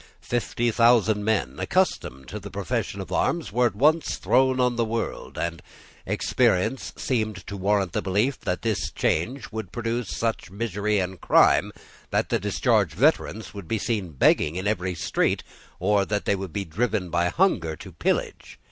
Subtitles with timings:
[0.23, 4.83] Fifty thousand men, accustomed to the profession of arms, were at once thrown on the
[4.83, 5.61] world: and
[6.07, 11.71] experience seemed to warrant the belief that this change would produce much misery and crime,
[12.09, 15.43] that the discharged veterans would be seen begging in every street,
[15.79, 18.57] or that they would be driven by hunger to pillage.